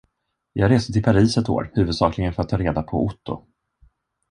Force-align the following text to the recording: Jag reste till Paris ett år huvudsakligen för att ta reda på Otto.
Jag 0.53 0.71
reste 0.71 0.93
till 0.93 1.03
Paris 1.03 1.37
ett 1.37 1.49
år 1.49 1.71
huvudsakligen 1.73 2.33
för 2.33 2.43
att 2.43 2.49
ta 2.49 2.57
reda 2.57 2.83
på 2.83 3.05
Otto. 3.05 3.45